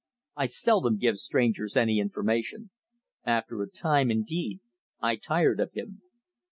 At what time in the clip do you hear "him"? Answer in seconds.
5.73-6.01